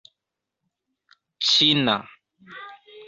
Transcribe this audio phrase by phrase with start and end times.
[1.49, 1.97] ĉina